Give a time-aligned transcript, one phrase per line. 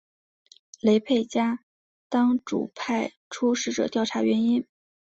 [0.79, 1.59] 雷沛家
[2.09, 4.65] 当主派出使者调查原因。